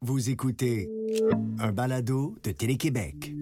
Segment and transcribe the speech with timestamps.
[0.00, 0.88] Vous écoutez
[1.58, 3.32] un balado de Télé-Québec.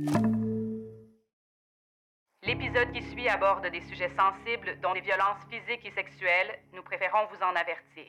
[2.43, 6.59] L'épisode qui suit aborde des sujets sensibles, dont les violences physiques et sexuelles.
[6.75, 8.07] Nous préférons vous en avertir.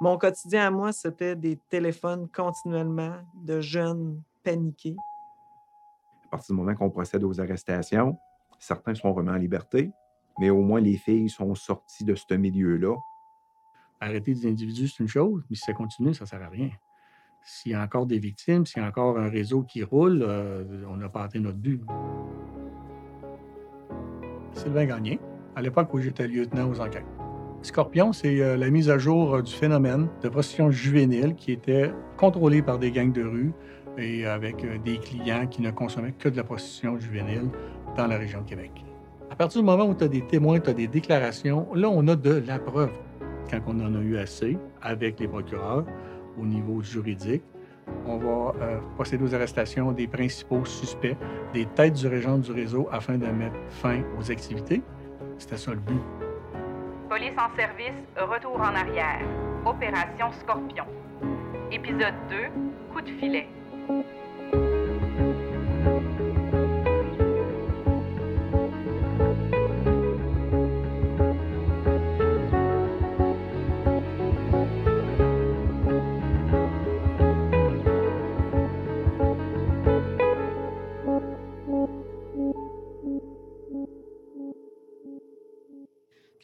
[0.00, 4.96] Mon quotidien à moi, c'était des téléphones continuellement de jeunes paniqués.
[6.26, 8.16] À partir du moment qu'on procède aux arrestations,
[8.60, 9.90] certains sont remis en liberté,
[10.38, 12.94] mais au moins les filles sont sorties de ce milieu-là.
[13.98, 16.70] Arrêter des individus, c'est une chose, mais si ça continue, ça ne sert à rien.
[17.44, 20.64] S'il y a encore des victimes, s'il y a encore un réseau qui roule, euh,
[20.90, 21.82] on n'a pas atteint notre but.
[24.52, 25.18] Sylvain Gagné,
[25.56, 27.06] à l'époque où j'étais lieutenant aux enquêtes.
[27.62, 31.92] Scorpion, c'est euh, la mise à jour euh, du phénomène de prostitution juvénile qui était
[32.16, 33.52] contrôlée par des gangs de rue
[33.96, 37.50] et avec des clients qui ne consommaient que de la prostitution juvénile
[37.96, 38.84] dans la région de Québec.
[39.30, 42.06] À partir du moment où tu as des témoins, tu as des déclarations, là, on
[42.08, 42.92] a de la preuve.
[43.50, 45.84] Quand on en a eu assez avec les procureurs,
[46.40, 47.42] au niveau juridique.
[48.06, 51.16] On va euh, procéder aux arrestations des principaux suspects,
[51.52, 54.82] des têtes du régent du réseau afin de mettre fin aux activités.
[55.38, 56.00] C'était ça le but.
[57.08, 59.20] Police en service, retour en arrière.
[59.64, 60.84] Opération Scorpion.
[61.72, 62.36] Épisode 2,
[62.92, 63.46] coup de filet.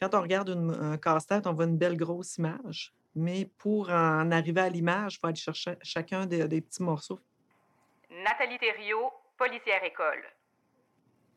[0.05, 2.93] Quand on regarde une- un casse-tête, on voit une belle grosse image.
[3.15, 7.19] Mais pour en arriver à l'image, il faut aller chercher chacun des, des petits morceaux.
[8.23, 10.21] Nathalie Thériault, policière école.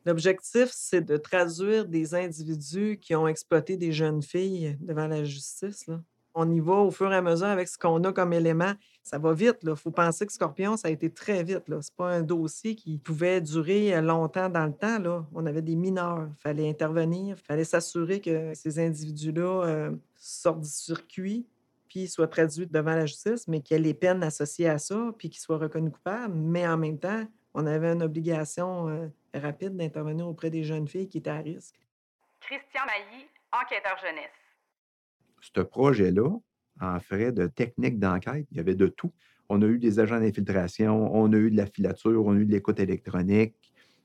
[0.05, 5.87] L'objectif, c'est de traduire des individus qui ont exploité des jeunes filles devant la justice.
[5.87, 5.99] là.
[6.41, 8.71] On y va au fur et à mesure avec ce qu'on a comme élément.
[9.03, 9.57] Ça va vite.
[9.63, 11.63] Il faut penser que Scorpion, ça a été très vite.
[11.67, 14.99] Ce n'est pas un dossier qui pouvait durer euh, longtemps dans le temps.
[14.99, 15.25] Là.
[15.33, 16.29] On avait des mineurs.
[16.29, 17.35] Il fallait intervenir.
[17.37, 21.45] Il fallait s'assurer que ces individus-là euh, sortent du circuit
[21.89, 25.11] puis soient traduits devant la justice, mais qu'il y ait les peines associées à ça,
[25.17, 26.35] puis qu'ils soient reconnus coupables.
[26.35, 31.09] Mais en même temps, on avait une obligation euh, rapide d'intervenir auprès des jeunes filles
[31.09, 31.75] qui étaient à risque.
[32.39, 34.48] Christian Mailly, enquêteur jeunesse.
[35.41, 36.29] Ce projet-là,
[36.81, 39.11] en frais de technique d'enquête, il y avait de tout.
[39.49, 42.45] On a eu des agents d'infiltration, on a eu de la filature, on a eu
[42.45, 43.55] de l'écoute électronique,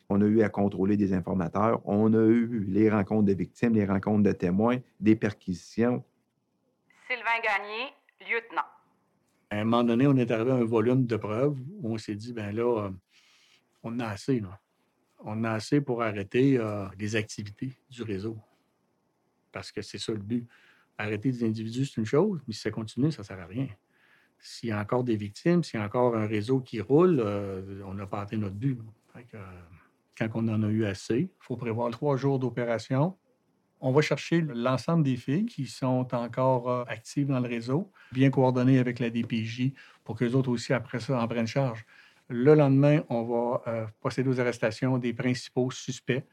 [0.09, 3.85] on a eu à contrôler des informateurs, on a eu les rencontres de victimes, les
[3.85, 6.03] rencontres de témoins, des perquisitions.
[7.09, 8.63] Sylvain Gagné, lieutenant.
[9.51, 12.15] À un moment donné, on est arrivé à un volume de preuves où on s'est
[12.15, 12.91] dit, ben là, euh,
[13.83, 14.41] on a assez.
[14.41, 14.59] Là.
[15.19, 18.37] On a assez pour arrêter euh, les activités du réseau.
[19.53, 20.47] Parce que c'est ça le but.
[20.97, 23.67] Arrêter des individus, c'est une chose, mais si ça continue, ça ne sert à rien.
[24.39, 27.83] S'il y a encore des victimes, s'il y a encore un réseau qui roule, euh,
[27.85, 28.79] on n'a pas atteint notre but.
[29.15, 29.41] Que, euh,
[30.17, 33.17] quand on en a eu assez, il faut prévoir trois jours d'opération.
[33.81, 38.31] On va chercher l'ensemble des filles qui sont encore euh, actives dans le réseau, bien
[38.31, 39.73] coordonnées avec la DPJ
[40.05, 41.85] pour qu'eux autres aussi, après ça, en prennent charge.
[42.29, 46.25] Le lendemain, on va procéder aux arrestations des principaux suspects.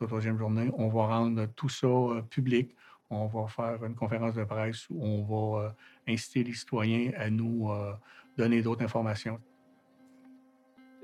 [0.00, 1.88] La troisième journée, on va rendre tout ça
[2.28, 2.74] public.
[3.14, 5.68] On va faire une conférence de presse où on va euh,
[6.08, 7.92] inciter les citoyens à nous euh,
[8.38, 9.38] donner d'autres informations.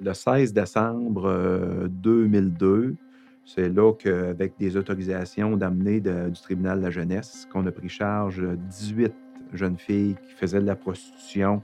[0.01, 2.97] Le 16 décembre euh, 2002,
[3.45, 8.41] c'est là qu'avec des autorisations d'amener du tribunal de la jeunesse, qu'on a pris charge
[8.41, 9.13] de 18
[9.53, 11.61] jeunes filles qui faisaient de la prostitution.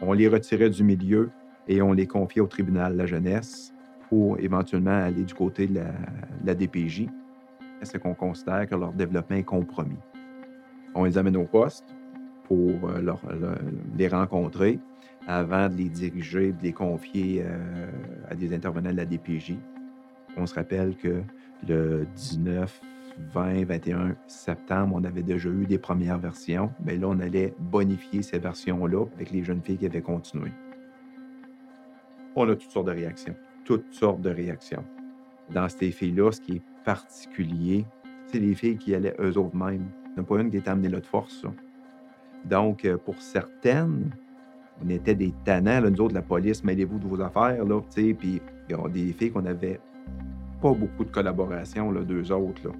[0.00, 1.30] On les retirait du milieu
[1.66, 3.74] et on les confiait au tribunal de la jeunesse
[4.08, 7.08] pour éventuellement aller du côté la, de la DPJ.
[7.82, 9.98] C'est qu'on considère que leur développement est compromis?
[10.94, 11.94] On les amène au poste
[12.44, 13.14] pour euh,
[13.96, 14.78] les rencontrer
[15.26, 17.90] avant de les diriger, de les confier euh,
[18.30, 19.56] à des intervenants de la DPJ.
[20.36, 21.22] On se rappelle que
[21.66, 22.80] le 19,
[23.32, 26.70] 20, 21 septembre, on avait déjà eu des premières versions.
[26.84, 30.52] Mais là, on allait bonifier ces versions-là avec les jeunes filles qui avaient continué.
[32.34, 33.34] On a toutes sortes de réactions.
[33.64, 34.84] Toutes sortes de réactions.
[35.50, 37.84] Dans ces filles-là, ce qui est particulier,
[38.26, 39.90] c'est les filles qui allaient eux autres mêmes.
[40.06, 41.44] Il n'y en a pas une qui était amenée là de force.
[42.44, 44.10] Donc, euh, pour certaines,
[44.82, 48.16] on était des tannants, là, nous autres, la police, mêlez-vous de vos affaires, là, puis
[48.22, 48.40] il
[48.70, 49.80] y a des filles qu'on n'avait
[50.62, 52.74] pas beaucoup de collaboration, là, deux autres, là.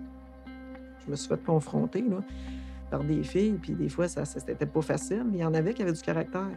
[1.04, 2.22] Je me suis fait confronter là,
[2.90, 5.24] par des filles, puis des fois, ça, ça c'était pas facile.
[5.32, 6.50] Il y en avait qui avaient du caractère.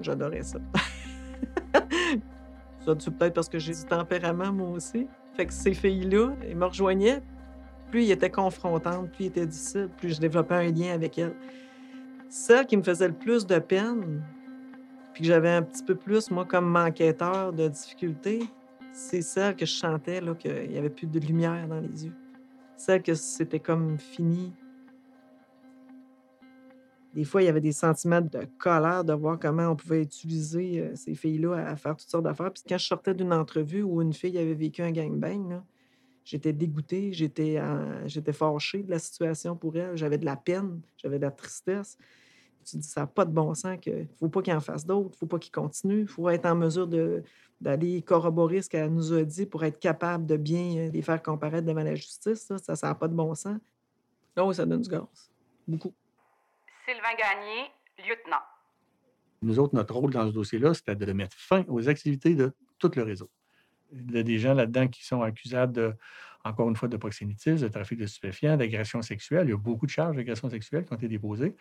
[0.00, 0.58] J'adorais ça.
[2.80, 5.06] ça, tu peut-être parce que j'ai du tempérament, moi aussi.
[5.36, 7.22] Fait que ces filles-là, elles me rejoignaient.
[7.90, 11.34] Plus ils étaient confrontantes, plus ils étaient difficiles, plus je développais un lien avec elles.
[12.28, 14.22] Celle qui me faisait le plus de peine,
[15.12, 18.40] puis que j'avais un petit peu plus, moi, comme enquêteur de difficulté,
[18.92, 22.12] c'est celle que je là, qu'il n'y avait plus de lumière dans les yeux.
[22.76, 24.52] Celle que c'était comme fini.
[27.14, 30.80] Des fois, il y avait des sentiments de colère de voir comment on pouvait utiliser
[30.80, 32.52] euh, ces filles-là à faire toutes sortes d'affaires.
[32.52, 35.62] Puis quand je sortais d'une entrevue où une fille avait vécu un gangbang,
[36.24, 37.60] j'étais dégoûtée, j'étais
[38.06, 41.96] j'étais fâchée de la situation pour elle, j'avais de la peine, j'avais de la tristesse.
[42.64, 44.60] Tu te dis, ça n'a pas de bon sens, qu'il ne faut pas qu'il en
[44.60, 47.22] fasse d'autres, il ne faut pas qu'il continue, il faut être en mesure de-
[47.60, 51.22] d'aller corroborer ce qu'elle nous a dit pour être capable de bien euh, les faire
[51.22, 52.50] comparaître devant la justice.
[52.62, 53.58] Ça, ça n'a pas de bon sens.
[54.36, 55.30] Oh, ça donne du gaz.
[55.68, 55.92] Beaucoup.
[56.86, 58.42] Sylvain Gagné, lieutenant.
[59.42, 62.90] Nous autres, notre rôle dans ce dossier-là, c'était de mettre fin aux activités de tout
[62.94, 63.30] le réseau.
[63.92, 65.94] Il y a des gens là-dedans qui sont accusables, de,
[66.44, 69.46] encore une fois, de proxénétisme, de trafic de stupéfiants, d'agression sexuelle.
[69.46, 71.54] Il y a beaucoup de charges d'agression sexuelle qui ont été déposées,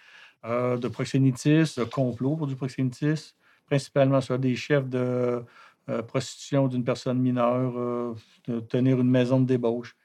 [0.45, 3.35] euh, de proxénétisme, de complot pour du proxénétisme,
[3.65, 5.43] principalement sur des chefs de
[5.89, 8.15] euh, prostitution d'une personne mineure, euh,
[8.47, 9.95] de tenir une maison de débauche.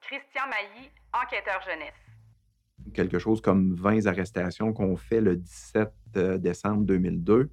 [0.00, 2.03] Christian Mailly, enquêteur jeunesse.
[2.94, 7.50] Quelque chose comme 20 arrestations qu'on fait le 17 euh, décembre 2002.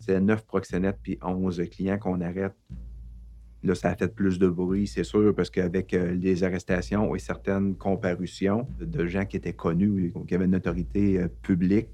[0.00, 2.54] C'est 9 proxénètes puis 11 clients qu'on arrête.
[3.62, 7.18] Là, ça a fait plus de bruit, c'est sûr, parce qu'avec euh, les arrestations et
[7.18, 11.88] certaines comparutions de, gens qui étaient connus, qui avaient une autorité euh, publique,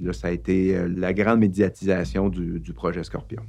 [0.00, 3.42] là, ça a été la grande médiatisation du projet Scorpion.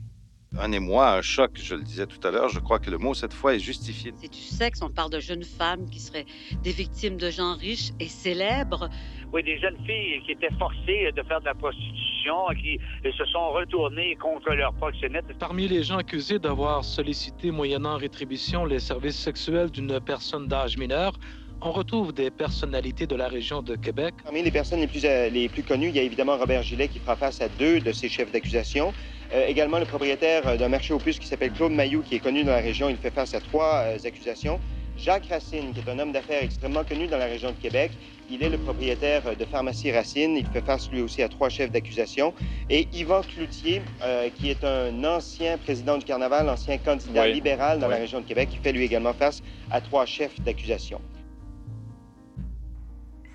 [0.57, 3.13] Un émoi, un choc, je le disais tout à l'heure, je crois que le mot
[3.13, 4.13] cette fois est justifié.
[4.15, 6.25] C'est du sexe, on parle de jeunes femmes qui seraient
[6.63, 8.89] des victimes de gens riches et célèbres.
[9.33, 13.51] Oui, des jeunes filles qui étaient forcées de faire de la prostitution, qui se sont
[13.51, 15.25] retournées contre leur proxénète.
[15.39, 21.13] Parmi les gens accusés d'avoir sollicité moyennant rétribution les services sexuels d'une personne d'âge mineur,
[21.61, 24.13] on retrouve des personnalités de la région de Québec.
[24.23, 26.87] Parmi les personnes les plus, euh, les plus connues, il y a évidemment Robert Gillet
[26.87, 28.93] qui fera face à deux de ses chefs d'accusation.
[29.33, 32.19] Euh, également le propriétaire euh, d'un marché aux puces qui s'appelle Claude Mayou, qui est
[32.19, 32.89] connu dans la région.
[32.89, 34.59] Il fait face à trois euh, accusations.
[34.97, 37.91] Jacques Racine, qui est un homme d'affaires extrêmement connu dans la région de Québec.
[38.29, 40.37] Il est le propriétaire de Pharmacie Racine.
[40.37, 42.33] Il fait face lui aussi à trois chefs d'accusation.
[42.69, 47.33] Et Yvan Cloutier, euh, qui est un ancien président du carnaval, ancien candidat Oui.
[47.33, 51.01] libéral dans la région de Québec, qui fait lui également face à trois chefs d'accusation.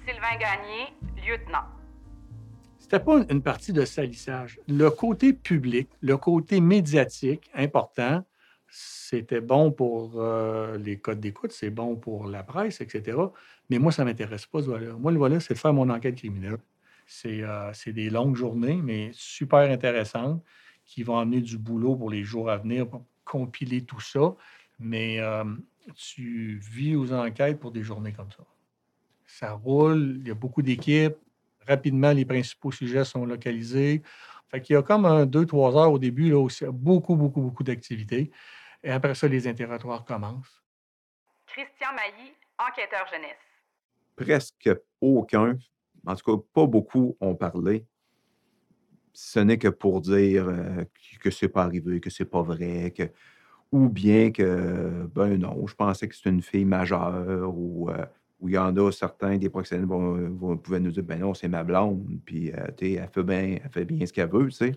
[0.07, 0.87] Sylvain Gagné,
[1.27, 1.65] lieutenant.
[2.91, 4.59] C'était pas une partie de salissage.
[4.67, 8.25] Le côté public, le côté médiatique important,
[8.67, 13.17] c'était bon pour euh, les codes d'écoute, c'est bon pour la presse, etc.
[13.69, 14.89] Mais moi, ça ne m'intéresse pas, ce volet.
[14.99, 16.59] Moi, le volet, c'est de faire mon enquête criminelle.
[17.07, 20.43] C'est euh, c'est des longues journées, mais super intéressantes,
[20.85, 24.35] qui vont amener du boulot pour les jours à venir, pour compiler tout ça.
[24.81, 25.45] Mais euh,
[25.95, 28.43] tu vis aux enquêtes pour des journées comme ça.
[29.29, 31.15] Ça roule, il y a beaucoup d'équipes.
[31.67, 34.03] Rapidement, les principaux sujets sont localisés.
[34.49, 36.67] Fait qu'il y a comme un, deux, trois heures au début, là, où il y
[36.67, 38.31] a beaucoup, beaucoup, beaucoup d'activités.
[38.83, 40.63] Et après ça, les interrogatoires commencent.
[41.47, 43.37] Christian Mailly, enquêteur jeunesse.
[44.17, 44.71] Presque
[45.01, 45.59] aucun,
[46.07, 47.87] en tout cas pas beaucoup, ont parlé.
[49.13, 50.85] Ce n'est que pour dire euh,
[51.21, 53.05] que c'est pas arrivé, que c'est pas vrai, que,
[53.73, 58.05] ou bien que, ben non, je pensais que c'était une fille majeure, ou euh,
[58.41, 61.49] où il y en a certains des proxénètes vont, pouvaient nous dire, ben non, c'est
[61.49, 64.73] ma blonde, puis euh, elle, fait bien, fait bien ce qu'elle veut, tu sais.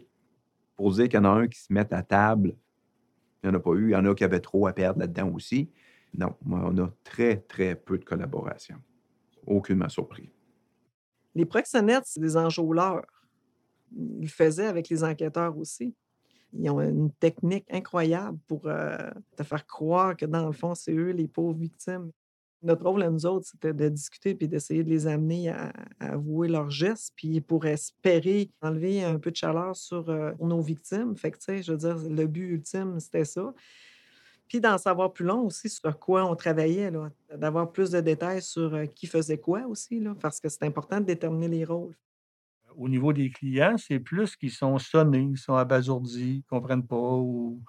[0.75, 2.55] Pour dire qu'il y en a un qui se met à table,
[3.41, 4.99] il n'y en a pas eu, il y en a qui avaient trop à perdre
[4.99, 5.69] là-dedans aussi.
[6.17, 8.77] Non, on a très, très peu de collaboration.
[9.45, 10.29] Aucunement surpris.
[11.35, 13.05] Les proxénètes, c'est des enjôleurs.
[13.95, 15.95] Ils le faisaient avec les enquêteurs aussi.
[16.53, 20.93] Ils ont une technique incroyable pour euh, te faire croire que dans le fond, c'est
[20.93, 22.11] eux les pauvres victimes.
[22.63, 26.47] Notre rôle à nous autres, c'était de discuter puis d'essayer de les amener à, avouer
[26.47, 31.15] leurs gestes, puis pour espérer enlever un peu de chaleur sur euh, nos victimes.
[31.17, 33.53] Fait que, tu sais, je veux dire, le but ultime, c'était ça.
[34.47, 36.91] Puis d'en savoir plus long aussi sur quoi on travaillait,
[37.35, 41.01] d'avoir plus de détails sur euh, qui faisait quoi aussi, là, parce que c'est important
[41.01, 41.95] de déterminer les rôles.
[42.77, 46.87] Au niveau des clients, c'est plus qu'ils sont sonnés, ils sont abasourdis, ils ne comprennent
[46.87, 47.61] pas, ou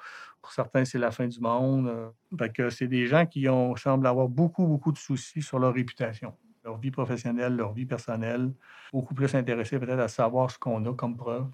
[0.45, 1.89] pour certains, c'est la fin du monde.
[1.89, 2.69] euh.
[2.69, 6.77] C'est des gens qui ont, semblent avoir beaucoup, beaucoup de soucis sur leur réputation, leur
[6.77, 8.53] vie professionnelle, leur vie personnelle,
[8.93, 11.47] beaucoup plus intéressés peut-être à savoir ce qu'on a comme preuve,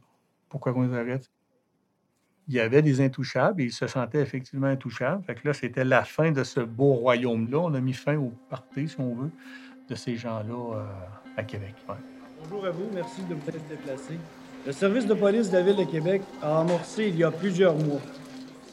[0.49, 1.31] pourquoi on les arrête.
[2.49, 5.25] Il y avait des intouchables et ils se sentaient effectivement intouchables.
[5.45, 7.59] Là, c'était la fin de ce beau royaume-là.
[7.59, 9.31] On a mis fin au parti, si on veut,
[9.89, 10.85] de ces gens-là euh,
[11.37, 11.77] à Québec.
[12.43, 14.19] Bonjour à vous, merci de vous être déplacé.
[14.67, 17.77] Le service de police de la Ville de Québec a amorcé il y a plusieurs
[17.77, 18.01] mois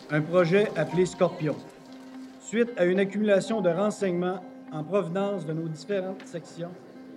[0.10, 1.56] un projet appelé Scorpion.
[2.40, 6.70] Suite à une accumulation de renseignements en provenance de nos différentes sections.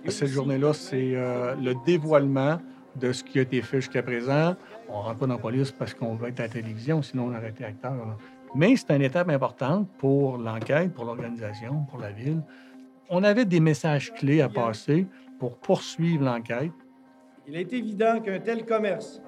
[0.03, 2.59] et Cette journée-là, c'est euh, le dévoilement
[2.95, 4.55] de ce qui a été fait jusqu'à présent.
[4.89, 7.37] On rentre pas dans la police parce qu'on veut être à la télévision, sinon on
[7.37, 7.93] aurait été acteur.
[7.93, 8.17] là.
[8.55, 12.41] Mais c'est une étape importante pour l'enquête, pour l'organisation, pour la ville.
[13.09, 15.07] On avait des messages clés à passer
[15.39, 16.71] pour poursuivre l'enquête.
[17.47, 19.21] Il est évident qu'un tel commerce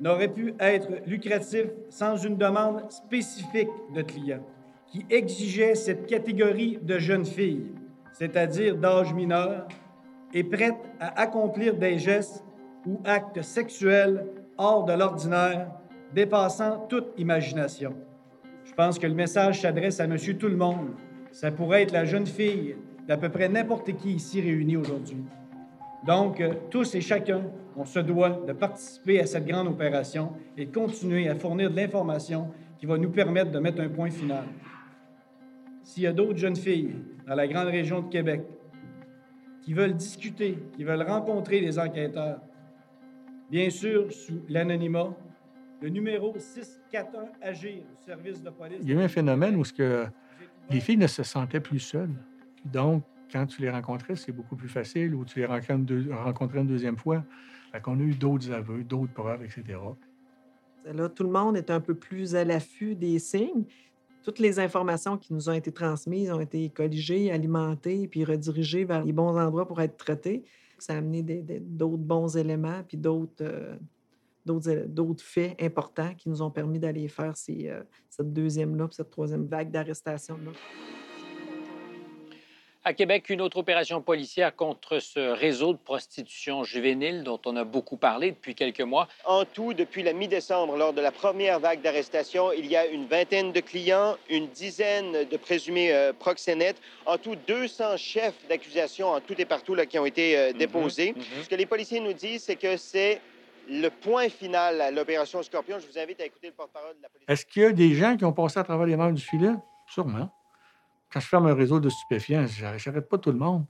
[0.00, 4.44] n'aurait pu être lucratif sans une demande spécifique de clients
[4.86, 7.66] qui exigeait cette catégorie de jeunes filles,
[8.12, 9.66] c'est-à-dire d'âge mineur,
[10.34, 12.44] et prêtes à accomplir des gestes
[12.86, 14.26] ou actes sexuels
[14.58, 15.70] hors de l'ordinaire,
[16.14, 17.94] dépassant toute imagination.
[18.64, 20.90] Je pense que le message s'adresse à Monsieur Tout le Monde.
[21.30, 22.76] Ça pourrait être la jeune fille
[23.08, 25.24] d'à peu près n'importe qui ici réuni aujourd'hui.
[26.06, 27.42] Donc, euh, tous et chacun,
[27.76, 31.76] on se doit de participer à cette grande opération et de continuer à fournir de
[31.76, 34.44] l'information qui va nous permettre de mettre un point final.
[35.82, 38.42] S'il y a d'autres jeunes filles dans la grande région de Québec
[39.62, 42.40] qui veulent discuter, qui veulent rencontrer les enquêteurs,
[43.50, 45.14] bien sûr, sous l'anonymat,
[45.80, 48.78] le numéro 641 Agir du service de police.
[48.82, 50.06] Il y a eu un phénomène où ce que
[50.70, 52.14] les filles ne se sentaient plus seules.
[52.64, 56.66] Donc, quand tu les rencontrais, c'est beaucoup plus facile, ou tu les rencontres rencontrais une
[56.66, 57.24] deuxième fois.
[57.82, 59.78] Qu'on a eu d'autres aveux, d'autres preuves, etc.
[60.84, 63.64] Là, tout le monde est un peu plus à l'affût des signes.
[64.22, 69.04] Toutes les informations qui nous ont été transmises ont été colligées, alimentées, puis redirigées vers
[69.04, 70.44] les bons endroits pour être traitées.
[70.78, 73.76] Ça a amené d'autres bons éléments, puis d'autres euh,
[74.44, 79.70] d'autres faits importants qui nous ont permis d'aller faire euh, cette deuxième-là, cette troisième vague
[79.70, 80.50] d'arrestations-là.
[82.84, 87.62] À Québec, une autre opération policière contre ce réseau de prostitution juvénile dont on a
[87.62, 89.06] beaucoup parlé depuis quelques mois.
[89.24, 93.06] En tout, depuis la mi-décembre, lors de la première vague d'arrestations, il y a une
[93.06, 99.20] vingtaine de clients, une dizaine de présumés euh, proxénètes, en tout 200 chefs d'accusation en
[99.20, 101.14] tout et partout là, qui ont été euh, déposés.
[101.40, 103.20] Ce que les policiers nous disent, c'est que c'est
[103.70, 105.78] le point final à l'opération Scorpion.
[105.78, 107.26] Je vous invite à écouter le porte-parole de la police.
[107.28, 109.52] Est-ce qu'il y a des gens qui ont passé à travers les mailles du filet?
[109.86, 110.28] Sûrement.
[111.12, 113.66] Quand je ferme un réseau de stupéfiants, je n'arrête pas tout le monde.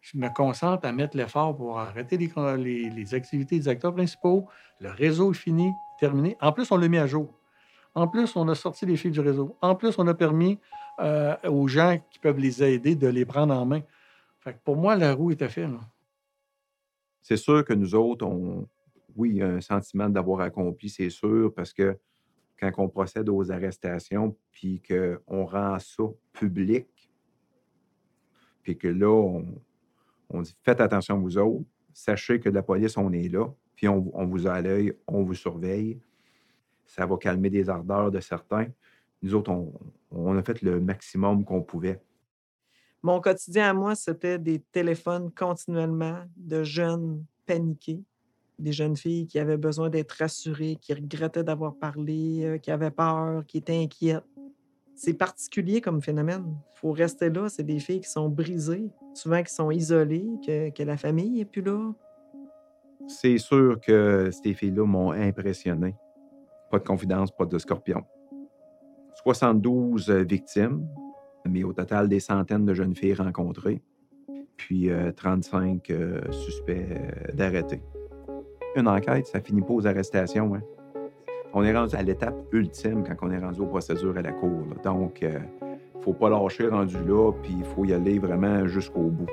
[0.00, 4.46] Je me concentre à mettre l'effort pour arrêter les, activités des acteurs principaux.
[4.80, 6.36] Le réseau est fini, terminé.
[6.40, 7.34] En plus, on l'a mis à jour.
[7.94, 9.56] En plus, on a sorti les filles du réseau.
[9.60, 10.60] En plus, on a permis
[11.00, 13.80] euh, aux gens qui peuvent les aider de les prendre en main.
[14.38, 15.68] Fait que pour moi, la roue était faite.
[17.20, 18.68] C'est sûr que nous autres, on,
[19.16, 21.98] oui, un sentiment d'avoir accompli, c'est sûr, parce que
[22.58, 26.88] quand on procède aux arrestations, puis qu'on rend ça public,
[28.62, 29.10] puis que là,
[30.30, 34.00] on, dit faites attention vous autres, sachez que la police, on est là, puis on,
[34.26, 36.00] vous a à l'œil, on vous surveille.
[36.84, 38.66] Ça va calmer des ardeurs de certains.
[39.22, 39.52] Nous autres,
[40.10, 42.00] on a fait le maximum qu'on pouvait.
[43.02, 48.02] Mon quotidien à moi, c'était des téléphones continuellement de jeunes paniqués,
[48.58, 52.90] des jeunes filles qui avaient besoin d'être rassurées, qui regrettaient d'avoir parlé, euh, qui avaient
[52.90, 54.24] peur, qui étaient inquiètes.
[54.94, 56.44] C'est particulier comme phénomène.
[56.74, 57.48] Il faut rester là.
[57.48, 61.44] C'est des filles qui sont brisées, souvent qui sont isolées, que, que la famille n'est
[61.44, 61.92] plus là.
[63.06, 65.94] C'est sûr que ces filles-là m'ont impressionné.
[66.70, 68.04] Pas de confidence, pas de scorpion.
[69.22, 70.86] 72 victimes,
[71.46, 73.82] mais au total des centaines de jeunes filles rencontrées,
[74.56, 77.82] puis euh, 35 euh, suspects euh, d'arrêtés.
[78.78, 80.54] Une enquête, ça finit pas aux arrestations.
[80.54, 80.60] hein.
[81.52, 84.60] On est rendu à l'étape ultime quand on est rendu aux procédures à la cour.
[84.70, 84.76] là.
[84.84, 89.00] Donc, il ne faut pas lâcher rendu là, puis il faut y aller vraiment jusqu'au
[89.00, 89.26] bout.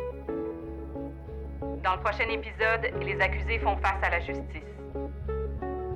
[1.83, 4.63] Dans le prochain épisode, les accusés font face à la justice.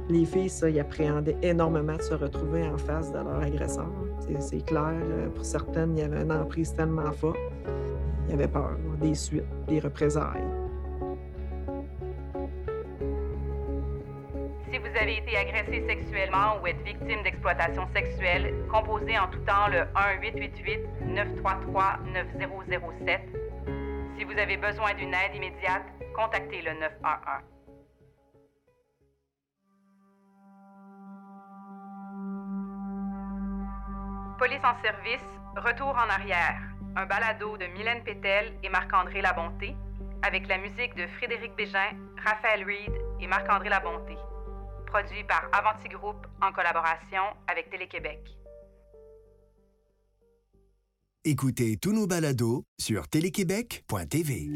[0.10, 3.88] Les filles, ça, ils appréhendaient énormément de se retrouver en face de leur agresseur.
[4.39, 4.91] C'est- clair.
[4.94, 7.38] euh, Pour certaines, il y avait une emprise tellement forte.
[8.27, 10.44] Il y avait peur des suites, des représailles.
[14.79, 19.67] Si vous avez été agressé sexuellement ou êtes victime d'exploitation sexuelle, composez en tout temps
[19.67, 19.81] le
[21.03, 23.19] 1-888-933-9007.
[24.17, 25.83] Si vous avez besoin d'une aide immédiate,
[26.15, 27.41] contactez le 911.
[34.38, 35.25] Police en service,
[35.57, 36.57] retour en arrière.
[36.95, 39.75] Un balado de Mylène Pétel et Marc-André Labonté,
[40.25, 44.15] avec la musique de Frédéric Bégin, Raphaël Reed et Marc-André Labonté.
[44.89, 48.19] Produit par Avanti Group en collaboration avec Télé-Québec.
[51.24, 54.50] Écoutez tous nos balados sur téléquébec.tv.